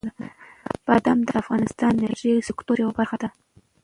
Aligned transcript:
بادام 0.85 1.19
د 1.27 1.29
افغانستان 1.41 1.91
د 1.95 1.99
انرژۍ 2.01 2.31
د 2.35 2.39
سکتور 2.49 2.77
یوه 2.83 2.93
برخه 2.99 3.17
ده. 3.21 3.29